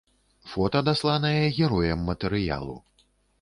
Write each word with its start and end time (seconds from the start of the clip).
Фота 0.53 0.79
дасланае 0.87 1.43
героем 1.59 1.99
матэрыялу. 2.09 2.81